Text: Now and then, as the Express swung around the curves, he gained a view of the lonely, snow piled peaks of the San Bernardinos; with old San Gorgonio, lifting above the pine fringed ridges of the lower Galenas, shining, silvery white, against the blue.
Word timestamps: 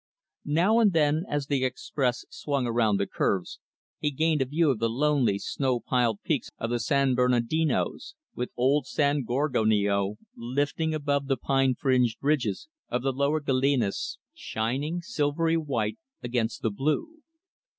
Now 0.49 0.79
and 0.79 0.93
then, 0.93 1.25
as 1.29 1.45
the 1.45 1.63
Express 1.63 2.25
swung 2.31 2.65
around 2.65 2.97
the 2.97 3.05
curves, 3.05 3.59
he 3.99 4.09
gained 4.09 4.41
a 4.41 4.45
view 4.45 4.71
of 4.71 4.79
the 4.79 4.89
lonely, 4.89 5.37
snow 5.37 5.79
piled 5.79 6.23
peaks 6.23 6.49
of 6.57 6.71
the 6.71 6.79
San 6.79 7.13
Bernardinos; 7.13 8.15
with 8.33 8.49
old 8.57 8.87
San 8.87 9.23
Gorgonio, 9.23 10.15
lifting 10.35 10.95
above 10.95 11.27
the 11.27 11.37
pine 11.37 11.75
fringed 11.75 12.17
ridges 12.19 12.67
of 12.89 13.03
the 13.03 13.13
lower 13.13 13.39
Galenas, 13.39 14.17
shining, 14.33 15.01
silvery 15.03 15.55
white, 15.55 15.99
against 16.23 16.63
the 16.63 16.71
blue. 16.71 17.17